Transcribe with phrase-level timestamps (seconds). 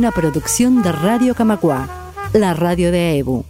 [0.00, 1.86] Una producción de Radio Camacua,
[2.32, 3.44] la radio de EBU.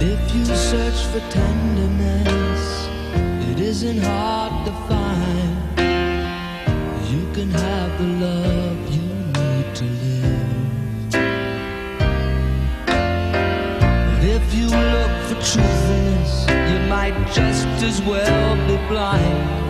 [0.00, 2.88] If you search for tenderness,
[3.50, 4.55] it isn't hard
[17.86, 19.65] as well be blind.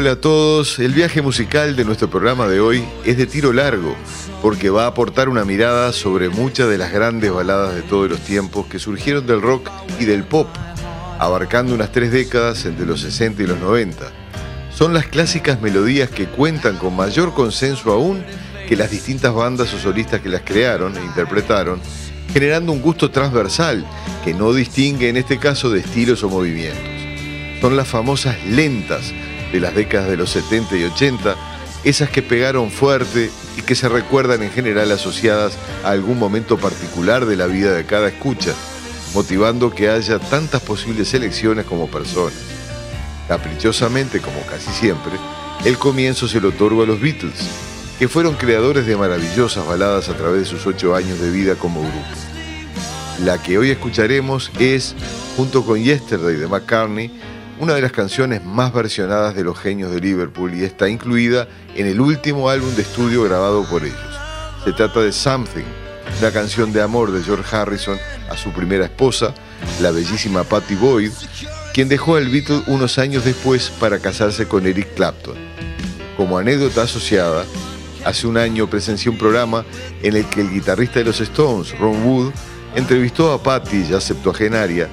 [0.00, 3.94] Hola a todos, el viaje musical de nuestro programa de hoy es de tiro largo,
[4.40, 8.20] porque va a aportar una mirada sobre muchas de las grandes baladas de todos los
[8.20, 10.48] tiempos que surgieron del rock y del pop,
[11.18, 14.10] abarcando unas tres décadas entre los 60 y los 90.
[14.72, 18.24] Son las clásicas melodías que cuentan con mayor consenso aún
[18.66, 21.78] que las distintas bandas o solistas que las crearon e interpretaron,
[22.32, 23.84] generando un gusto transversal
[24.24, 27.00] que no distingue en este caso de estilos o movimientos
[27.60, 29.12] son las famosas lentas
[29.52, 31.36] de las décadas de los 70 y 80,
[31.84, 37.26] esas que pegaron fuerte y que se recuerdan en general asociadas a algún momento particular
[37.26, 38.54] de la vida de cada escucha,
[39.14, 42.38] motivando que haya tantas posibles selecciones como personas.
[43.28, 45.12] Caprichosamente, como casi siempre,
[45.64, 47.48] el comienzo se lo otorgo a los Beatles,
[47.98, 51.80] que fueron creadores de maravillosas baladas a través de sus ocho años de vida como
[51.80, 52.06] grupo.
[53.24, 54.94] La que hoy escucharemos es,
[55.36, 57.10] junto con Yesterday de McCartney,
[57.60, 61.86] una de las canciones más versionadas de los genios de Liverpool y está incluida en
[61.86, 63.98] el último álbum de estudio grabado por ellos.
[64.64, 65.66] Se trata de Something,
[66.20, 67.98] una canción de amor de George Harrison
[68.30, 69.34] a su primera esposa,
[69.82, 71.12] la bellísima Patty Boyd,
[71.74, 75.36] quien dejó al Beatle unos años después para casarse con Eric Clapton.
[76.16, 77.44] Como anécdota asociada,
[78.06, 79.66] hace un año presencié un programa
[80.02, 82.32] en el que el guitarrista de los Stones, Ron Wood,
[82.74, 84.88] entrevistó a Patty, ya septuagenaria,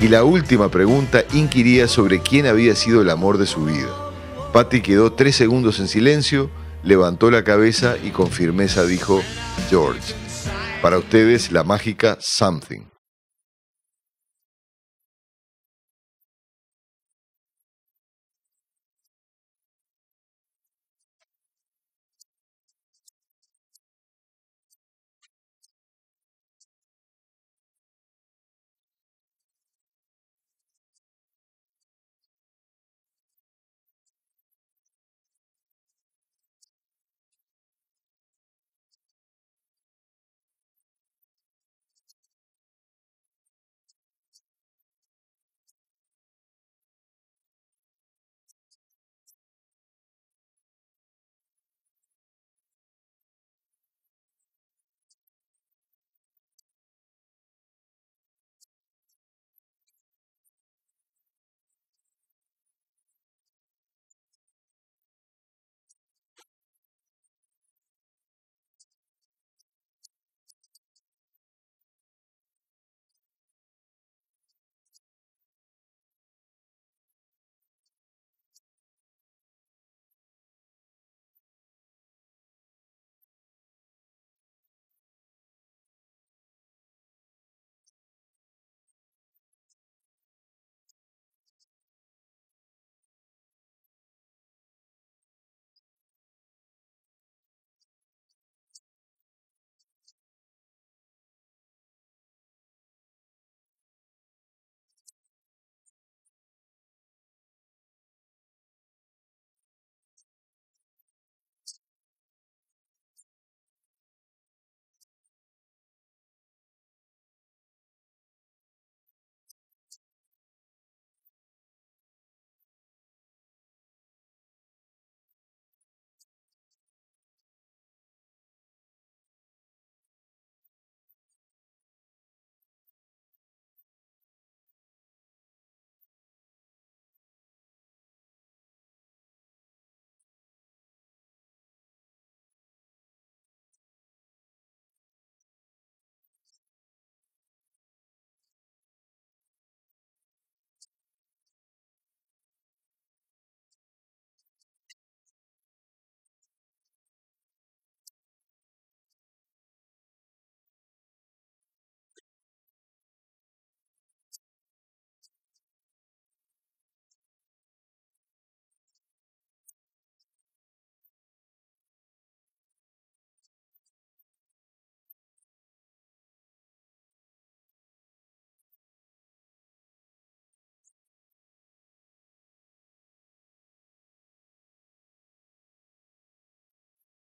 [0.00, 3.88] y la última pregunta inquiría sobre quién había sido el amor de su vida.
[4.52, 6.50] Patty quedó tres segundos en silencio,
[6.82, 9.22] levantó la cabeza y con firmeza dijo,
[9.68, 10.14] George.
[10.80, 12.89] Para ustedes, la mágica Something.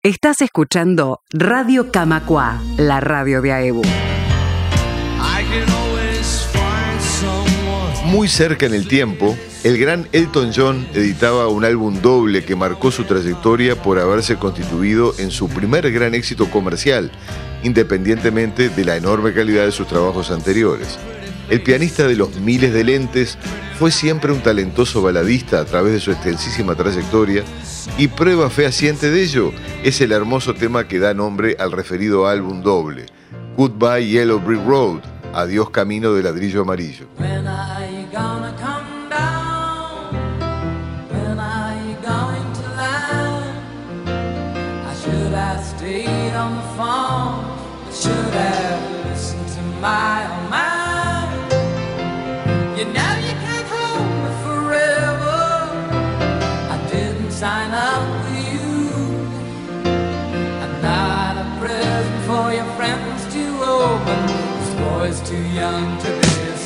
[0.01, 3.81] Estás escuchando Radio Camacua, la radio de AEBU.
[8.05, 12.91] Muy cerca en el tiempo, el gran Elton John editaba un álbum doble que marcó
[12.91, 17.11] su trayectoria por haberse constituido en su primer gran éxito comercial,
[17.63, 20.97] independientemente de la enorme calidad de sus trabajos anteriores.
[21.49, 23.37] El pianista de los miles de lentes
[23.79, 27.43] fue siempre un talentoso baladista a través de su extensísima trayectoria
[27.97, 29.51] y prueba fehaciente de ello
[29.83, 33.07] es el hermoso tema que da nombre al referido álbum doble,
[33.57, 34.99] Goodbye Yellow Brick Road,
[35.33, 37.07] Adiós Camino de Ladrillo Amarillo.
[52.79, 55.39] You know you can't hold me forever.
[56.73, 58.69] I didn't sign up for you.
[60.63, 64.27] I'm not a present for your friends to open.
[64.59, 66.58] This boy's too young to be.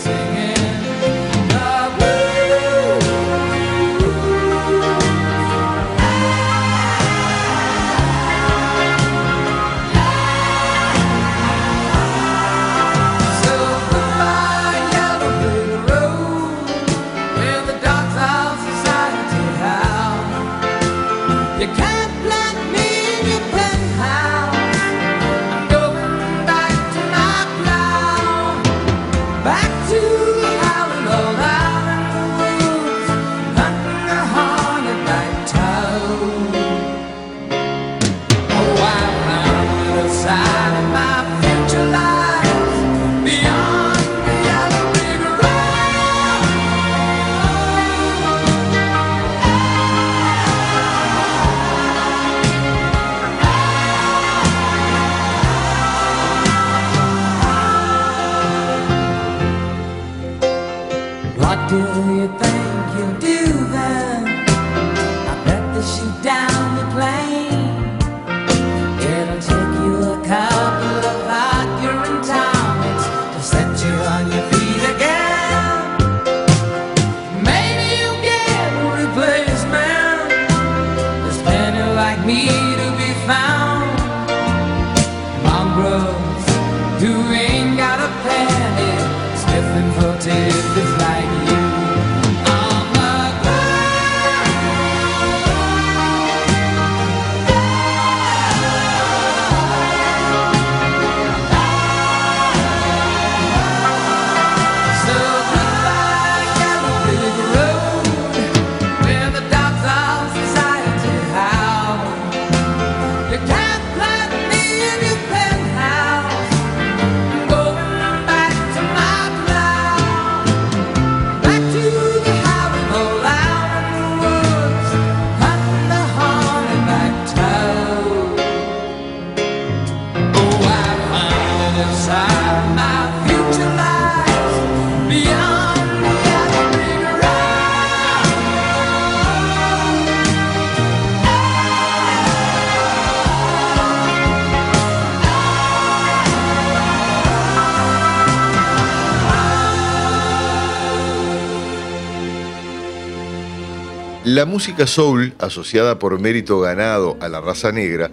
[154.34, 158.10] La música soul, asociada por mérito ganado a la raza negra,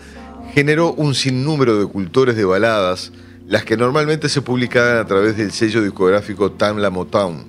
[0.53, 3.11] generó un sinnúmero de cultores de baladas,
[3.47, 7.47] las que normalmente se publicaban a través del sello discográfico Tamla Motown.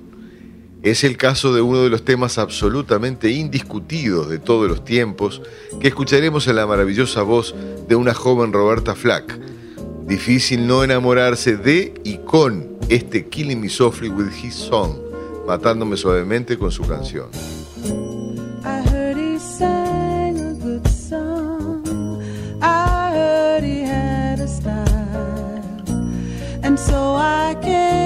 [0.83, 5.41] Es el caso de uno de los temas absolutamente indiscutidos de todos los tiempos
[5.81, 7.53] que escucharemos en la maravillosa voz
[7.89, 9.37] de una joven Roberta Flack.
[10.07, 14.93] Difícil no enamorarse de y con este Killing Me Softly with His Song,
[15.45, 17.27] matándome suavemente con su canción.
[18.63, 22.21] I heard he sang a good song.
[22.61, 25.85] I heard he had a style.
[26.63, 28.00] And so I came.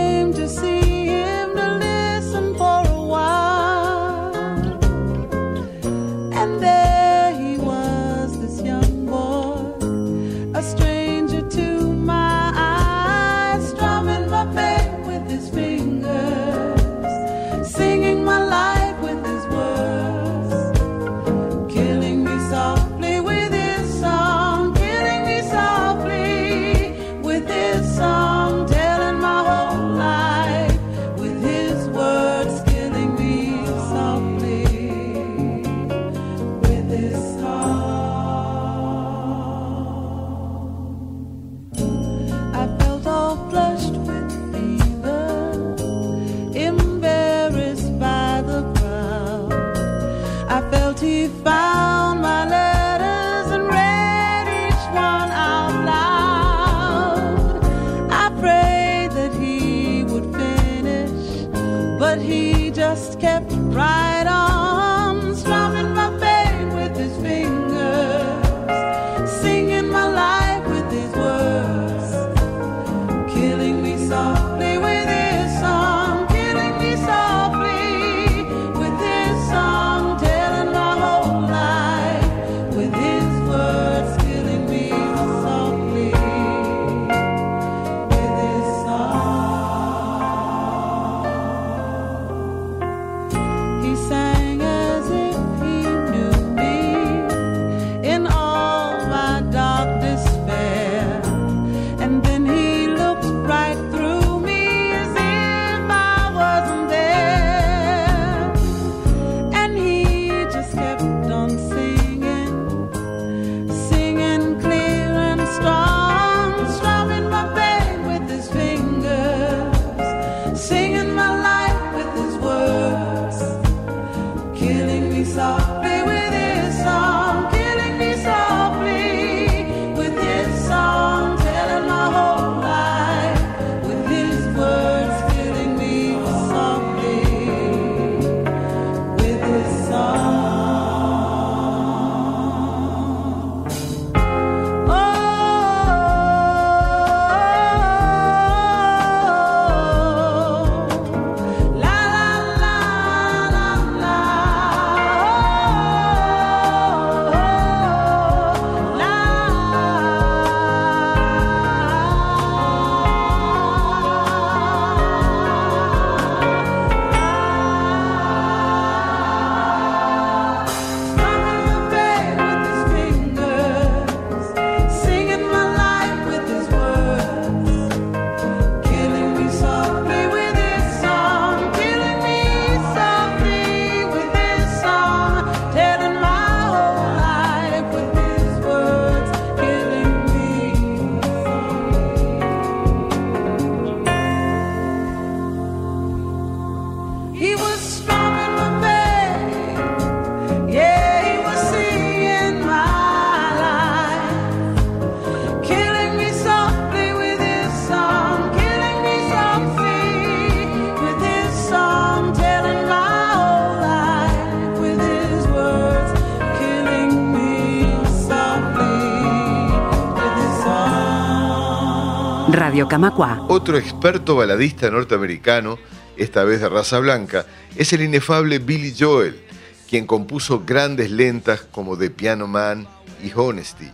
[223.47, 225.79] Otro experto baladista norteamericano,
[226.17, 229.41] esta vez de raza blanca, es el inefable Billy Joel,
[229.89, 232.87] quien compuso grandes lentas como The Piano Man
[233.23, 233.89] y Honesty.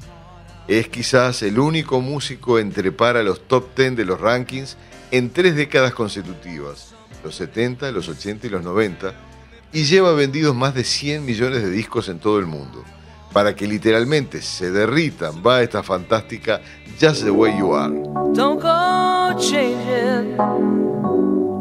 [0.68, 4.78] Es quizás el único músico en trepar los top 10 de los rankings
[5.12, 6.94] en tres décadas consecutivas,
[7.24, 9.14] los 70, los 80 y los 90,
[9.74, 12.84] y lleva vendidos más de 100 millones de discos en todo el mundo.
[13.34, 16.60] Para que literalmente se derritan, va esta fantástica
[17.00, 17.94] Just the Way You Are.
[18.34, 20.38] Don't go changing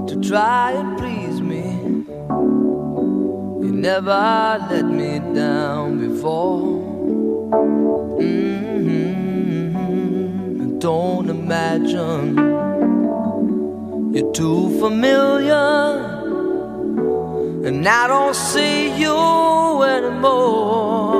[0.06, 1.78] to try and please me.
[3.62, 6.80] You never let me down before.
[8.18, 9.20] Mhm.
[10.80, 12.36] Don't imagine
[14.12, 16.00] you're too familiar,
[17.64, 21.19] and I don't see you anymore.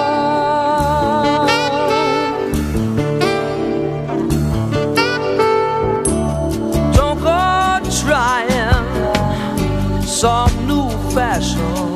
[11.13, 11.95] Fashion.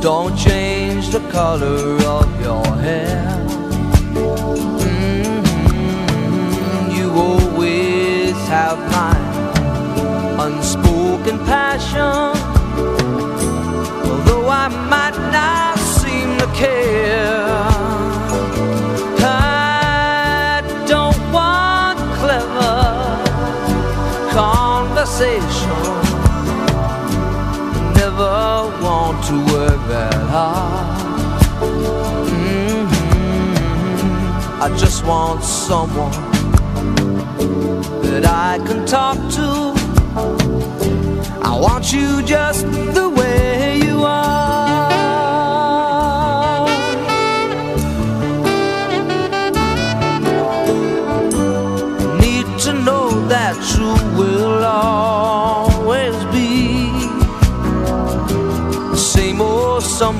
[0.00, 3.26] Don't change the color of your hair.
[4.82, 5.44] Mhm,
[6.96, 9.16] You always have my
[10.46, 12.30] unspoken passion.
[14.08, 17.66] Although I might not seem to care.
[19.18, 22.78] I don't want clever
[24.40, 25.55] conversation.
[29.66, 30.98] work that hard.
[32.28, 33.02] Mm-hmm.
[34.62, 36.12] I just want someone
[38.02, 39.74] that I can talk to.
[41.50, 42.66] I want you just
[42.98, 44.96] the way you are.
[52.20, 55.45] Need to know that you will always.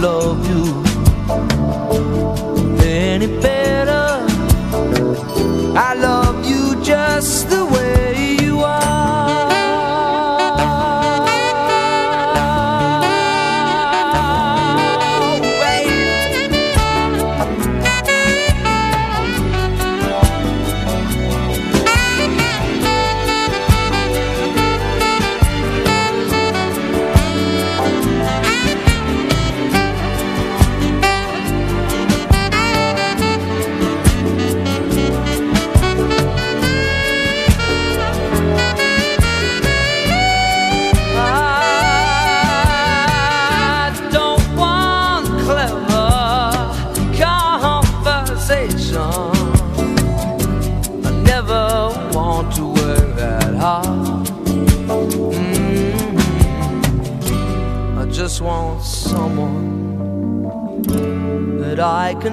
[0.00, 0.59] Love you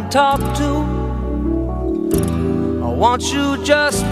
[0.09, 0.69] talk to.
[2.83, 4.05] I want you just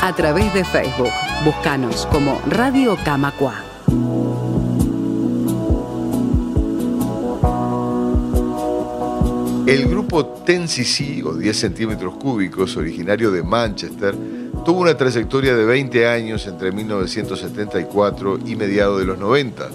[0.00, 1.10] a través de Facebook.
[1.44, 3.54] Búscanos como Radio Camacua.
[9.66, 14.14] El grupo 10cc o 10 centímetros cúbicos, originario de Manchester,
[14.64, 19.68] tuvo una trayectoria de 20 años entre 1974 y mediados de los 90,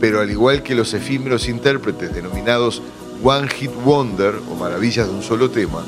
[0.00, 2.82] pero al igual que los efímeros intérpretes denominados
[3.22, 5.84] One Hit Wonder o maravillas de un solo tema,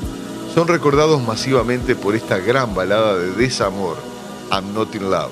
[0.53, 3.97] son recordados masivamente por esta gran balada de desamor,
[4.51, 5.31] I'm Not in Love.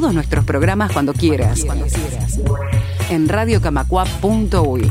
[0.00, 1.66] Todos nuestros programas cuando quieras.
[3.10, 4.90] En radiocamacua.uy.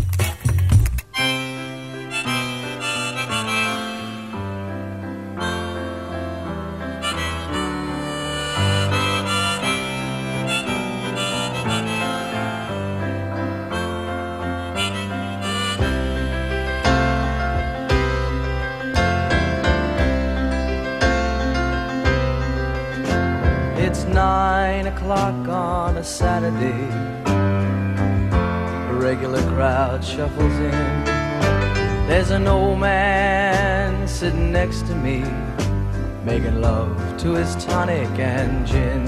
[38.08, 38.99] his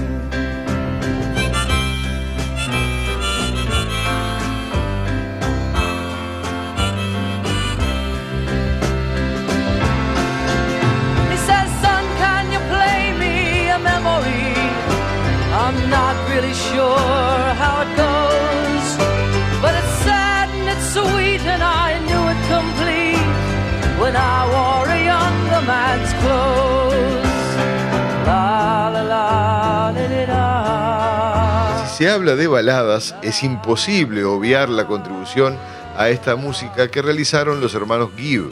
[32.02, 35.56] se habla de baladas, es imposible obviar la contribución
[35.96, 38.50] a esta música que realizaron los hermanos Gibb,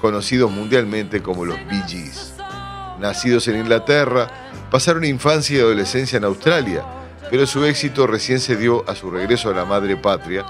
[0.00, 2.32] conocidos mundialmente como los Bee Gees.
[2.98, 4.28] Nacidos en Inglaterra,
[4.70, 6.84] pasaron infancia y adolescencia en Australia,
[7.30, 10.46] pero su éxito recién se dio a su regreso a la madre patria,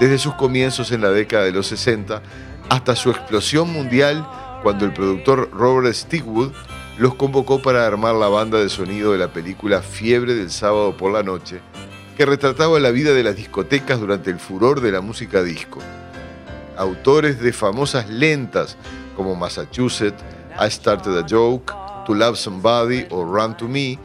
[0.00, 2.22] desde sus comienzos en la década de los 60
[2.70, 4.26] hasta su explosión mundial
[4.62, 6.52] cuando el productor Robert Stigwood
[6.96, 11.12] los convocó para armar la banda de sonido de la película Fiebre del sábado por
[11.12, 11.60] la noche,
[12.20, 15.78] que retrataba la vida de las discotecas durante el furor de la música disco.
[16.76, 18.76] Autores de famosas lentas
[19.16, 20.22] como Massachusetts,
[20.60, 21.72] I Started a Joke,
[22.04, 23.98] To Love Somebody o Run to Me,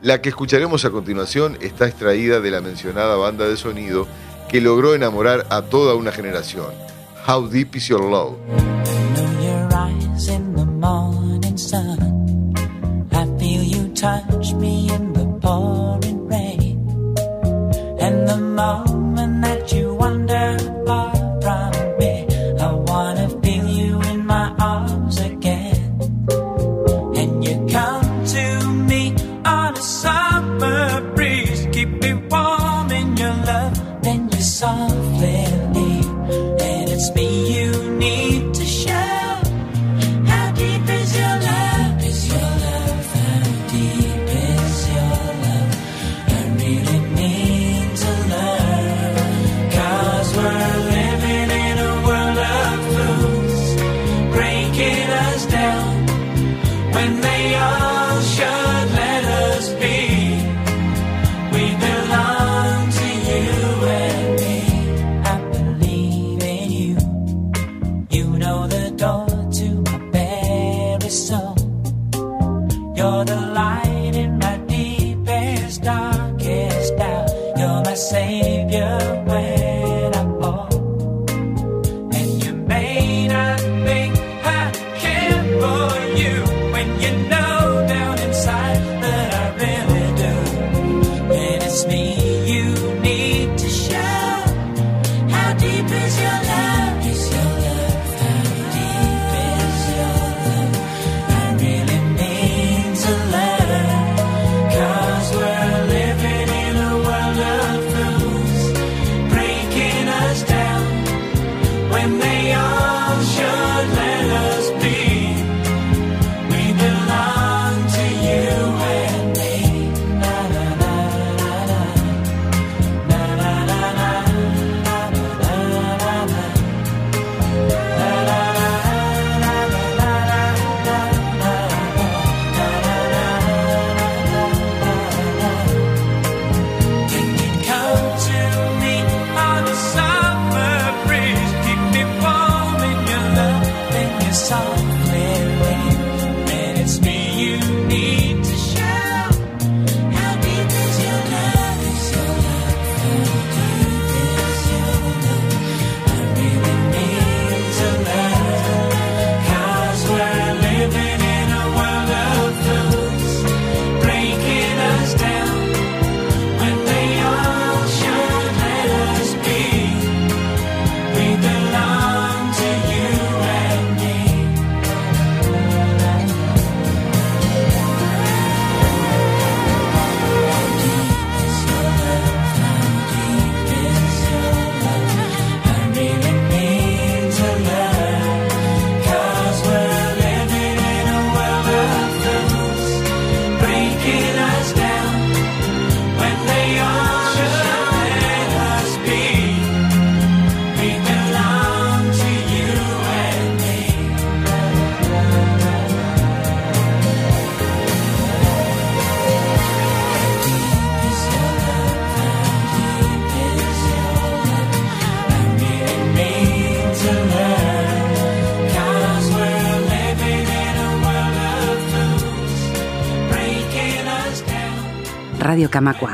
[0.00, 4.08] la que escucharemos a continuación está extraída de la mencionada banda de sonido
[4.48, 6.72] que logró enamorar a toda una generación.
[7.26, 8.38] How Deep Is Your Love?
[18.58, 18.87] mouth.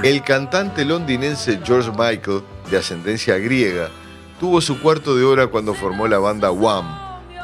[0.03, 3.89] El cantante londinense George Michael, de ascendencia griega,
[4.41, 6.87] tuvo su cuarto de hora cuando formó la banda Wham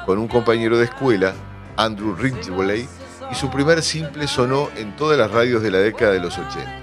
[0.07, 1.35] con un compañero de escuela,
[1.77, 2.88] Andrew Ridgway,
[3.31, 6.81] y su primer simple sonó en todas las radios de la década de los 80.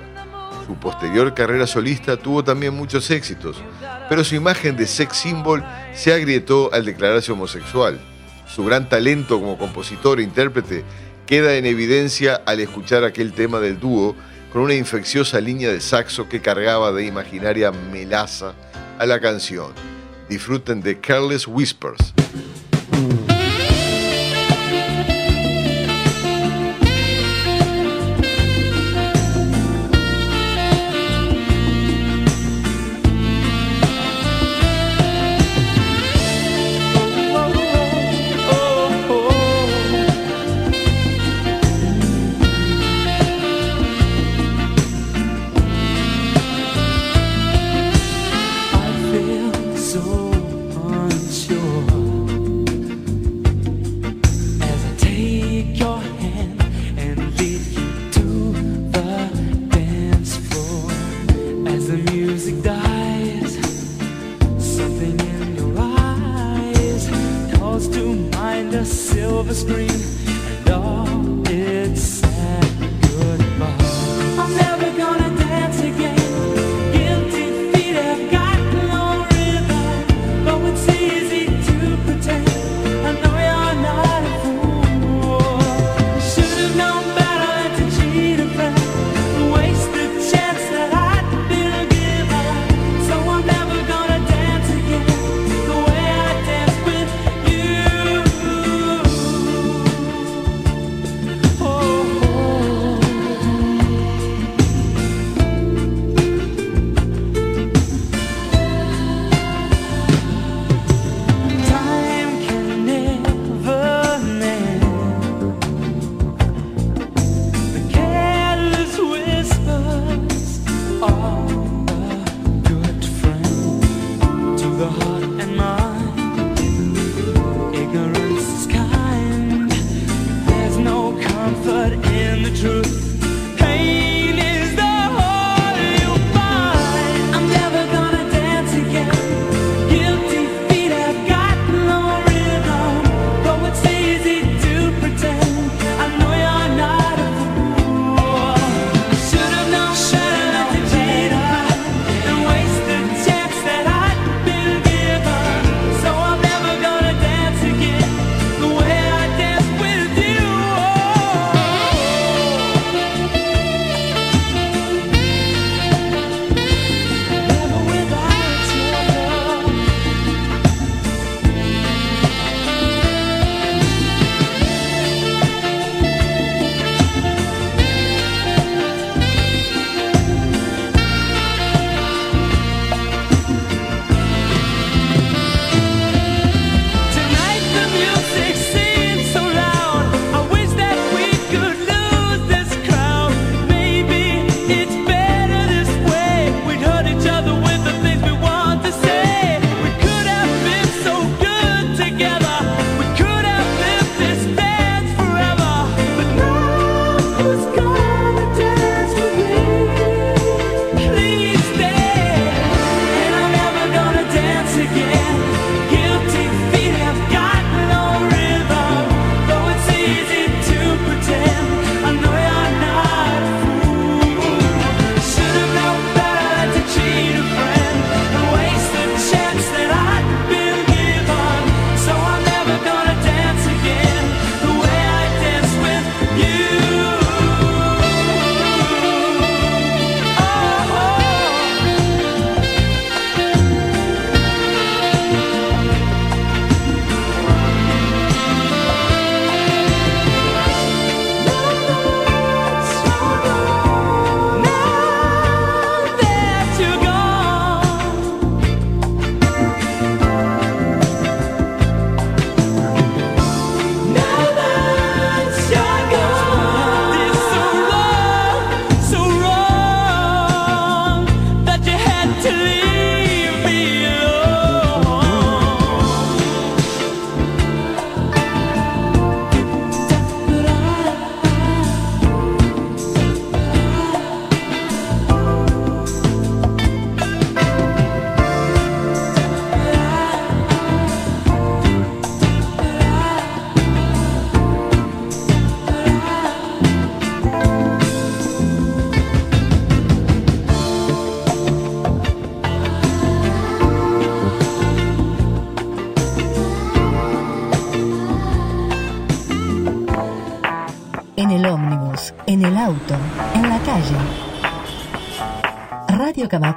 [0.65, 3.61] Su posterior carrera solista tuvo también muchos éxitos,
[4.07, 5.63] pero su imagen de sex symbol
[5.93, 7.99] se agrietó al declararse homosexual.
[8.47, 10.83] Su gran talento como compositor e intérprete
[11.25, 14.15] queda en evidencia al escuchar aquel tema del dúo
[14.51, 18.53] con una infecciosa línea de saxo que cargaba de imaginaria melaza
[18.97, 19.73] a la canción.
[20.29, 22.13] Disfruten de Careless Whispers.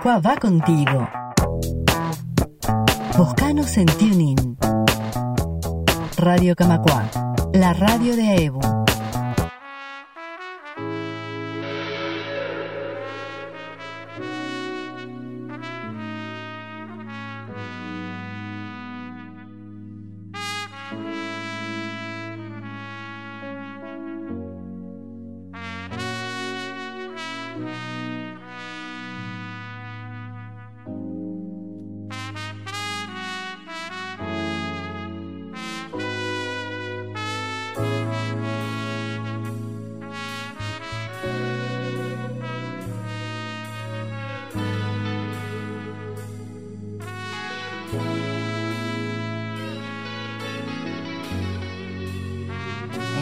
[0.01, 1.09] Boricua va contigo.
[3.19, 4.57] Buscanos en TuneIn.
[6.17, 7.05] Radio Camacua,
[7.53, 8.80] la radio de Evo.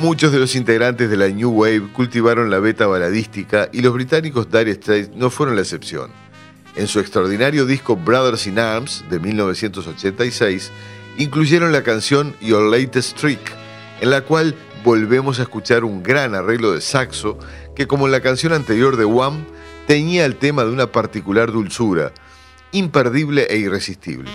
[0.08, 4.50] Muchos de los integrantes de la New Wave cultivaron la beta baladística y los británicos
[4.50, 6.10] Dire Straits no fueron la excepción.
[6.76, 10.72] En su extraordinario disco Brothers in Arms de 1986,
[11.18, 13.52] incluyeron la canción Your Latest Trick,
[14.00, 17.38] en la cual volvemos a escuchar un gran arreglo de saxo
[17.76, 19.44] que, como en la canción anterior de Wham,
[19.86, 22.12] tenía el tema de una particular dulzura,
[22.72, 24.30] imperdible e irresistible.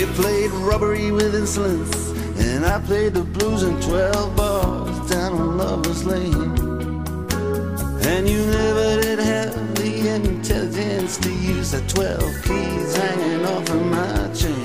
[0.00, 5.58] You played robbery with insolence, and I played the blues in 12 bars down on
[5.58, 6.56] Lover's Lane.
[8.06, 13.84] And you never did have the intelligence to use the 12 keys hanging off of
[13.84, 14.59] my chain.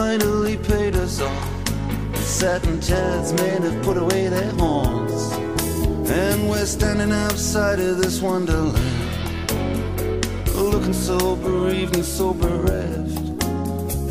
[0.00, 1.64] Finally paid us off.
[2.12, 5.20] The satin chairs men have put away their horns.
[6.08, 8.78] And we're standing outside of this wonderland.
[10.54, 13.14] Looking so bereaved and so bereft.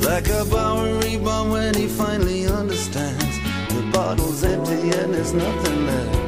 [0.10, 3.36] Like a Bowery bum when he finally understands.
[3.74, 6.20] The bottle's empty and there's nothing left.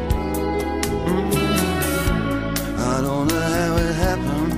[1.12, 2.80] Mm-hmm.
[2.94, 4.54] I don't know how it happened.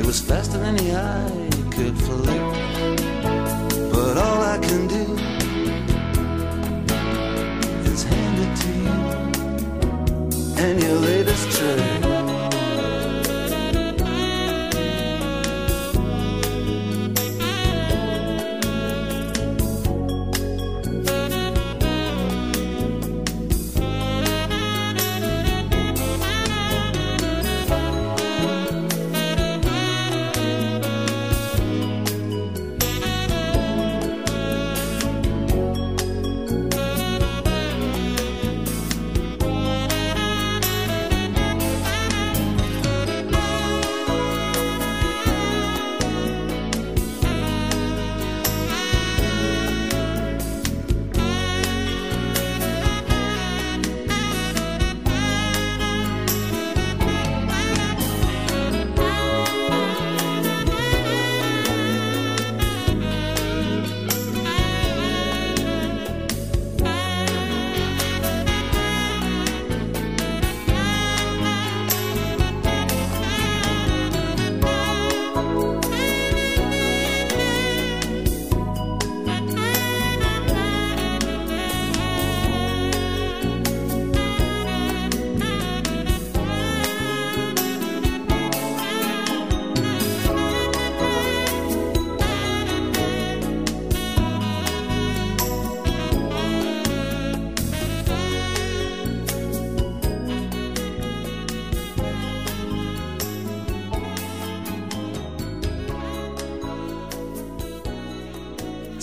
[0.00, 2.61] It was faster than the eye could flick
[4.72, 5.11] and it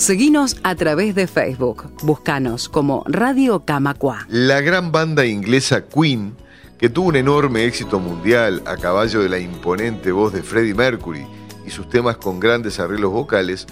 [0.10, 1.91] Seguinos a través de Facebook.
[2.01, 4.26] Búscanos como Radio Camacua.
[4.28, 6.36] La gran banda inglesa Queen,
[6.80, 11.28] que tuvo un enorme éxito mundial a caballo de la imponente voz de Freddie Mercury
[11.64, 13.68] y sus temas con grandes arreglos vocales,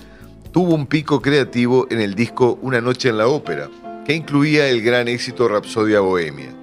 [0.52, 3.68] tuvo un pico creativo en el disco Una noche en la ópera,
[4.06, 6.54] que incluía el gran éxito Rapsodia Bohemia.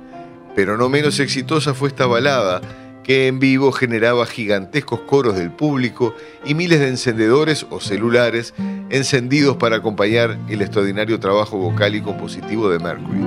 [0.54, 2.60] Pero no menos exitosa fue esta balada,
[3.04, 8.54] que en vivo generaba gigantescos coros del público y miles de encendedores o celulares
[8.90, 13.20] encendidos para acompañar el extraordinario trabajo vocal y compositivo de Mercury.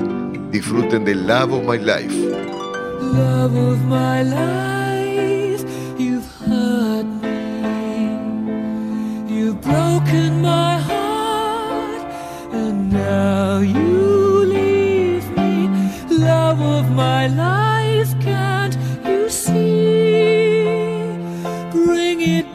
[0.51, 2.57] Disfruten del Love of My Life.
[3.13, 5.63] Love of my life,
[5.97, 8.17] you've hurt me.
[9.29, 12.05] You've broken my heart,
[12.53, 15.69] and now you leave me.
[16.09, 17.76] Love of my life,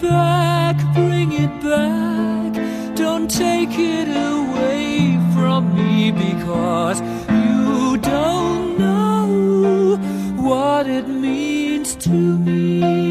[0.02, 2.52] back, bring it back.
[2.96, 7.00] Don't take it away from me because
[7.30, 9.96] you don't know
[10.36, 13.01] what it means to me.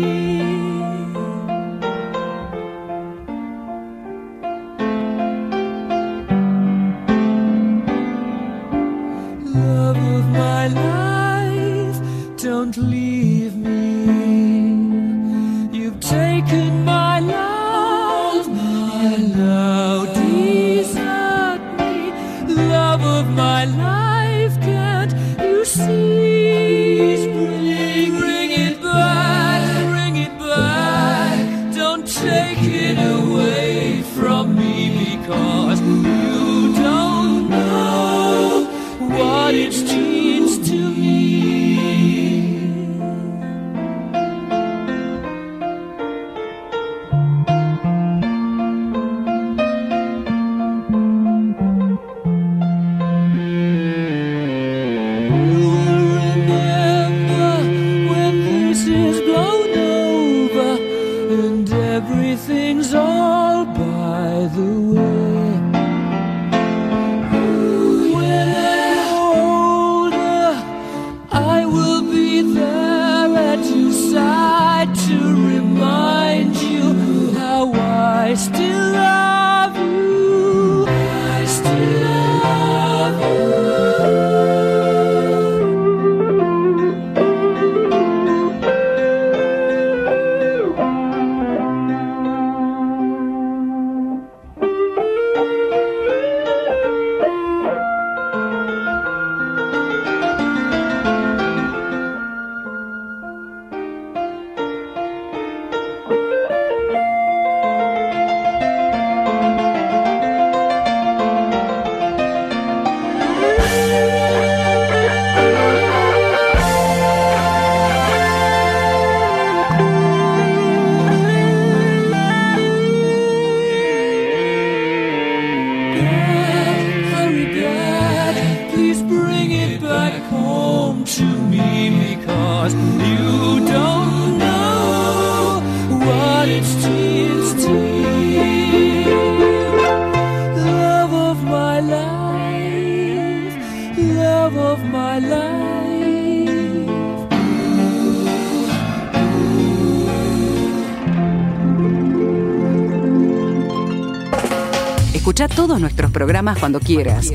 [156.41, 157.31] Programas cuando quieras.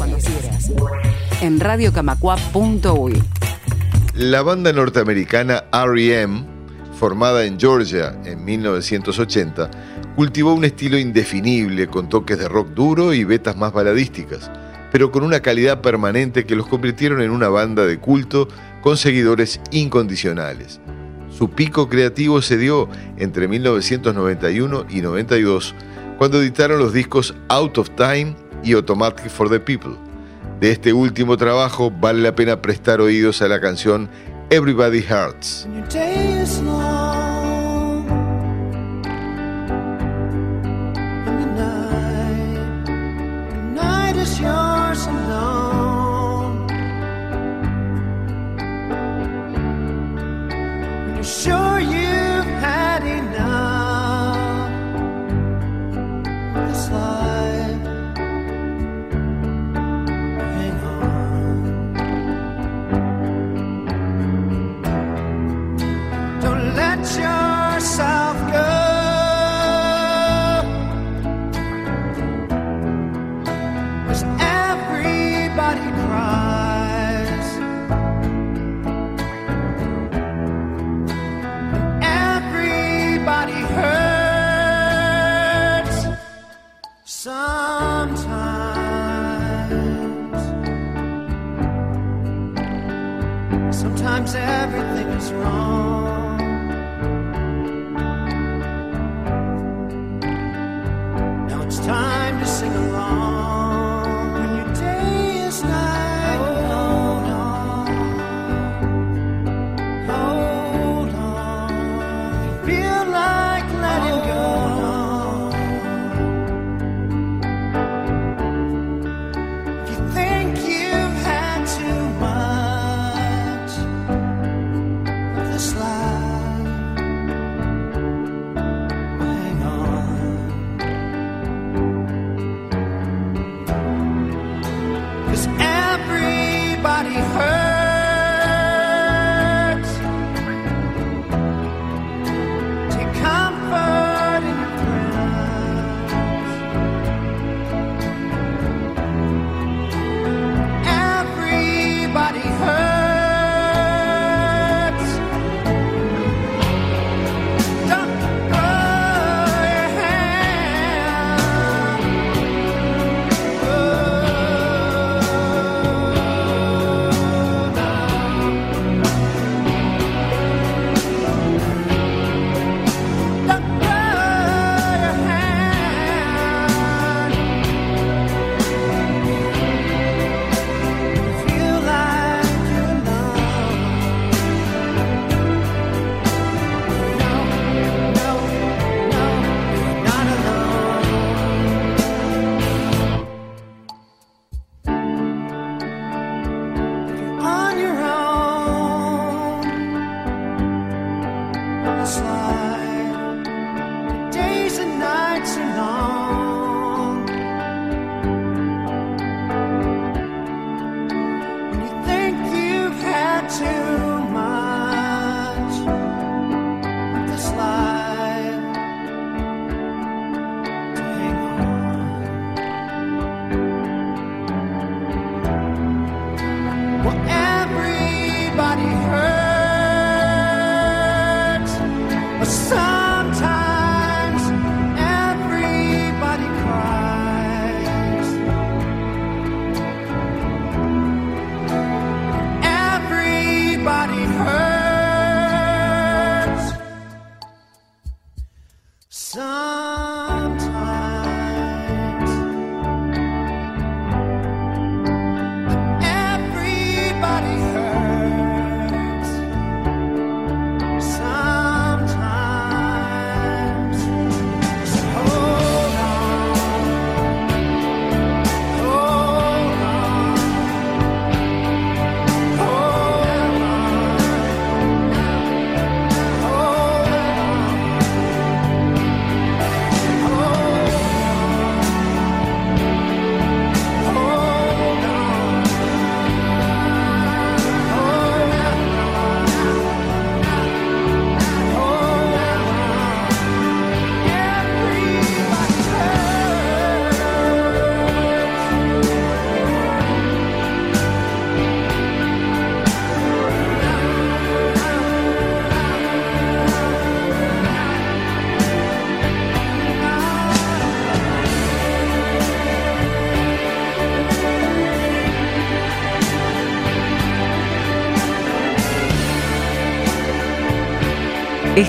[1.40, 1.61] En.
[4.14, 6.44] La banda norteamericana REM,
[6.98, 9.70] formada en Georgia en 1980,
[10.16, 14.50] cultivó un estilo indefinible con toques de rock duro y vetas más baladísticas,
[14.90, 18.48] pero con una calidad permanente que los convirtieron en una banda de culto
[18.80, 20.80] con seguidores incondicionales.
[21.30, 22.88] Su pico creativo se dio
[23.18, 25.76] entre 1991 y 92,
[26.18, 29.96] cuando editaron los discos Out of Time y Automatic for the People.
[30.60, 34.10] De este último trabajo vale la pena prestar oídos a la canción
[34.50, 35.68] Everybody Hurts.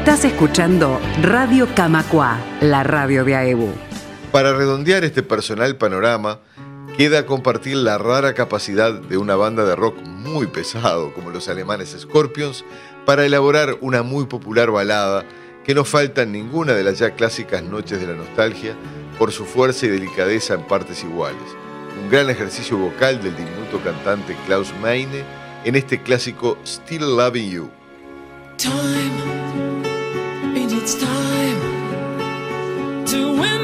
[0.08, 3.74] Estás escuchando Radio Camacua, la radio de AEBU.
[4.32, 6.40] Para redondear este personal panorama,
[6.96, 11.94] queda compartir la rara capacidad de una banda de rock muy pesado como los alemanes
[12.00, 12.64] Scorpions
[13.06, 15.26] para elaborar una muy popular balada
[15.66, 18.78] que no falta en ninguna de las ya clásicas noches de la nostalgia
[19.20, 21.44] por su fuerza y delicadeza en partes iguales.
[22.02, 25.26] Un gran ejercicio vocal del diminuto cantante Klaus Meine
[25.66, 27.70] en este clásico Still Loving You.
[28.58, 29.67] time.
[30.88, 31.60] It is time
[33.08, 33.57] to win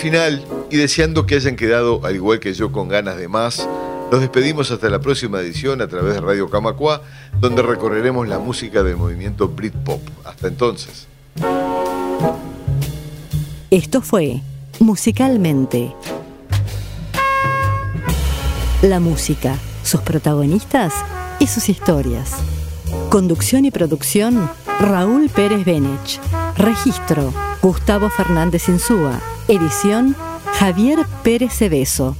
[0.00, 3.68] final y deseando que hayan quedado, al igual que yo, con ganas de más,
[4.10, 7.02] nos despedimos hasta la próxima edición a través de Radio Camacua,
[7.38, 10.00] donde recorreremos la música del movimiento Britpop.
[10.24, 11.06] Hasta entonces.
[13.70, 14.40] Esto fue
[14.80, 15.94] Musicalmente.
[18.82, 20.94] La música, sus protagonistas
[21.38, 22.36] y sus historias.
[23.10, 26.18] Conducción y producción, Raúl Pérez Benech.
[26.56, 27.32] Registro,
[27.62, 29.20] Gustavo Fernández Insúa.
[29.46, 30.16] Edición,
[30.58, 32.16] Javier Pérez Cebeso.